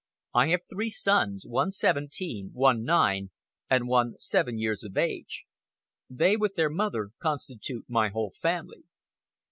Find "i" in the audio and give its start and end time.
0.33-0.47